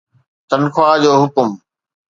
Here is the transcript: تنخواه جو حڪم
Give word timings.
تنخواه 0.49 0.95
جو 1.03 1.11
حڪم 1.21 1.49